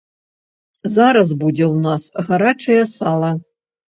[0.95, 3.31] Зараз будзе ў нас гарачае сала.